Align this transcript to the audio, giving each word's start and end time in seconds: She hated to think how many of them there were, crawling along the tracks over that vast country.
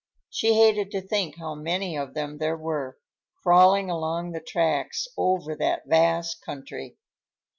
She 0.31 0.55
hated 0.55 0.89
to 0.93 1.01
think 1.01 1.35
how 1.37 1.53
many 1.53 1.95
of 1.95 2.15
them 2.15 2.39
there 2.39 2.57
were, 2.57 2.97
crawling 3.43 3.91
along 3.91 4.31
the 4.31 4.41
tracks 4.41 5.07
over 5.15 5.55
that 5.57 5.83
vast 5.85 6.41
country. 6.41 6.97